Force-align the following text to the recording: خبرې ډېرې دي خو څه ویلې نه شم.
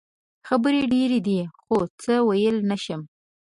خبرې 0.47 0.81
ډېرې 0.93 1.19
دي 1.27 1.39
خو 1.61 1.75
څه 2.01 2.13
ویلې 2.27 2.61
نه 2.69 2.77
شم. 2.83 3.01